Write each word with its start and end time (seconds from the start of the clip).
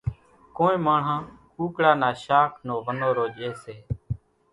ڪونئين 0.55 0.79
ماڻۿان 0.85 1.21
ڪُوڪڙا 1.55 1.91
نا 2.01 2.09
شاک 2.23 2.51
نو 2.65 2.75
ونورو 2.85 3.25
ڄيَ 3.35 3.49
سي۔ 3.63 3.75